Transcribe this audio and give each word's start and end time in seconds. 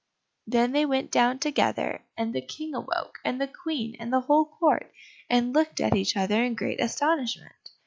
Then 0.47 0.71
they 0.71 0.83
went 0.87 1.11
down 1.11 1.37
together, 1.37 2.01
and 2.17 2.33
the 2.33 2.41
King 2.41 2.73
awoke, 2.73 3.19
and 3.23 3.39
the 3.39 3.47
Queen, 3.47 3.95
and 3.99 4.11
the 4.11 4.21
whole 4.21 4.45
court, 4.45 4.91
and 5.29 5.53
looked 5.53 5.79
at 5.79 5.95
each 5.95 6.17
other 6.17 6.43
in 6.43 6.55
great 6.55 6.79
astonishment. 6.81 7.69